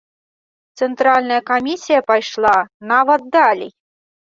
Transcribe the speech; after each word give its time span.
Цэнтральная 0.79 1.37
камісія 1.51 2.01
пайшла 2.09 2.57
нават 2.95 3.21
далей. 3.39 3.71